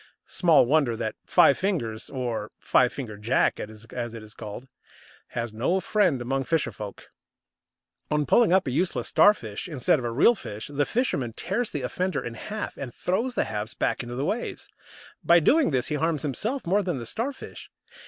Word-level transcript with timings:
Small 0.25 0.65
wonder 0.65 0.97
that 0.97 1.13
Five 1.27 1.59
fingers, 1.59 2.09
or 2.09 2.49
Five 2.57 2.91
fingered 2.91 3.21
Jack, 3.21 3.59
as 3.59 4.15
it 4.15 4.23
is 4.23 4.33
called, 4.33 4.67
has 5.37 5.53
no 5.53 5.79
friend 5.79 6.19
among 6.23 6.45
fisher 6.45 6.71
folk. 6.71 7.11
On 8.09 8.25
pulling 8.25 8.51
up 8.51 8.65
a 8.65 8.71
useless 8.71 9.09
Starfish 9.09 9.67
instead 9.69 9.99
of 9.99 10.05
a 10.05 10.09
real 10.11 10.33
fish, 10.33 10.71
the 10.73 10.85
fisherman 10.87 11.33
tears 11.33 11.71
the 11.71 11.83
offender 11.83 12.25
in 12.25 12.33
half 12.33 12.77
and 12.77 12.91
throws 12.91 13.35
the 13.35 13.43
halves 13.43 13.75
back 13.75 14.01
into 14.01 14.15
the 14.15 14.25
waves. 14.25 14.67
By 15.23 15.39
doing 15.39 15.69
this 15.69 15.89
he 15.89 15.95
harms 16.01 16.23
himself 16.23 16.65
more 16.65 16.81
than 16.81 16.97
the 16.97 17.05
Starfish! 17.05 17.69